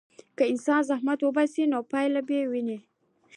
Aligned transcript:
که 0.37 0.43
انسان 0.51 0.81
زحمت 0.89 1.19
وباسي، 1.23 1.63
نو 1.71 1.79
پایله 1.91 2.21
به 2.27 2.37
وویني. 2.45 2.77